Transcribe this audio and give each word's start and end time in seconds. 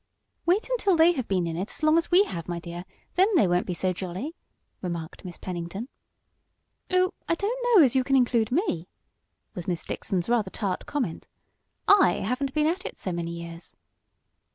"Wait 0.47 0.67
until 0.67 0.95
they 0.95 1.11
have 1.11 1.27
been 1.27 1.45
in 1.45 1.55
it 1.55 1.69
as 1.69 1.83
long 1.83 1.95
as 1.95 2.09
we 2.09 2.23
have, 2.23 2.47
my 2.47 2.57
dear, 2.57 2.85
then 3.17 3.27
they 3.35 3.47
won't 3.47 3.67
be 3.67 3.73
so 3.75 3.93
jolly," 3.93 4.35
remarked 4.81 5.23
Miss 5.23 5.37
Pennington. 5.37 5.89
"Oh, 6.89 7.13
I 7.29 7.35
don't 7.35 7.59
know 7.75 7.83
as 7.83 7.95
you 7.95 8.03
can 8.03 8.15
include 8.15 8.51
me," 8.51 8.87
was 9.53 9.67
Miss 9.67 9.83
Dixon's 9.83 10.27
rather 10.27 10.49
tart 10.49 10.87
comment. 10.87 11.27
"I 11.87 12.13
haven't 12.13 12.55
been 12.55 12.65
at 12.65 12.83
it 12.83 12.97
so 12.97 13.11
many 13.11 13.29
years." 13.29 13.75